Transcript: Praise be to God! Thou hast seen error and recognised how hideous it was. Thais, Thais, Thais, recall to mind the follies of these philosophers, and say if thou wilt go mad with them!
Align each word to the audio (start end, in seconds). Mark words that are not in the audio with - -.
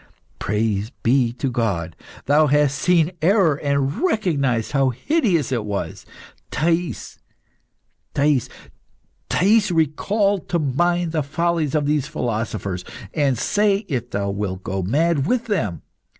Praise 0.39 0.89
be 1.03 1.31
to 1.33 1.51
God! 1.51 1.95
Thou 2.25 2.47
hast 2.47 2.75
seen 2.79 3.11
error 3.21 3.53
and 3.57 4.01
recognised 4.01 4.71
how 4.71 4.89
hideous 4.89 5.51
it 5.51 5.63
was. 5.63 6.07
Thais, 6.49 7.19
Thais, 8.15 8.49
Thais, 9.29 9.69
recall 9.69 10.39
to 10.39 10.57
mind 10.57 11.11
the 11.11 11.21
follies 11.21 11.75
of 11.75 11.85
these 11.85 12.07
philosophers, 12.07 12.83
and 13.13 13.37
say 13.37 13.85
if 13.87 14.09
thou 14.09 14.31
wilt 14.31 14.63
go 14.63 14.81
mad 14.81 15.27
with 15.27 15.45
them! 15.45 15.83